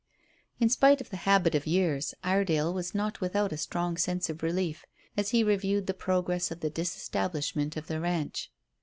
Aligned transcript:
In 0.59 0.67
spite 0.67 0.99
of 0.99 1.11
the 1.11 1.15
habit 1.29 1.53
of 1.53 1.67
years, 1.67 2.15
Iredale 2.23 2.73
was 2.73 2.95
not 2.95 3.21
without 3.21 3.51
a 3.51 3.55
strong 3.57 3.97
sense 3.97 4.31
of 4.31 4.41
relief 4.41 4.83
as 5.15 5.29
he 5.29 5.43
reviewed 5.43 5.85
the 5.85 5.93
progress 5.93 6.49
of 6.49 6.61
the 6.61 6.71
disestablishment 6.71 7.77
of 7.77 7.85
the 7.85 7.99
ranch. 7.99 8.49